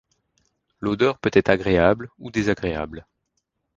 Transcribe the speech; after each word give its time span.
L'odeur 0.81 1.19
peut 1.19 1.29
être 1.31 1.49
agréable 1.49 2.09
ou 2.17 2.31
désagréable. 2.31 3.05